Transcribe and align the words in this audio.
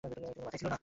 এতে 0.05 0.19
কোন 0.23 0.41
বাছাই 0.47 0.57
ছিল 0.59 0.67
না। 0.73 0.77